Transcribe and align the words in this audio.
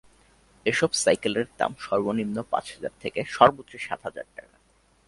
এসব 0.65 0.91
সাইকেলের 0.93 1.47
দাম 1.59 1.71
সর্বনিম্ন 1.79 2.37
পাঁচ 2.51 2.65
হাজার 2.73 2.93
থেকে 2.99 3.19
সর্বোচ্চ 3.35 3.71
সাত 3.77 3.99
হাজার 4.03 4.27
টাকা। 4.35 4.55